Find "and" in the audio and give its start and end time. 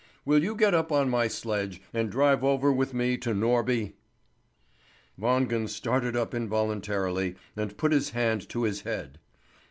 1.93-2.09, 7.55-7.77